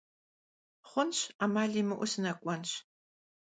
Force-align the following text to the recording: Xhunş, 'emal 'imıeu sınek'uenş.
Xhunş, 0.89 1.19
'emal 1.39 1.71
'imıeu 1.77 2.07
sınek'uenş. 2.11 2.71